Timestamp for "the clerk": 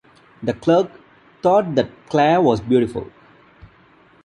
0.41-0.89